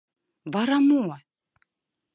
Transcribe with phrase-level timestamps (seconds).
[0.53, 1.03] Вара мо?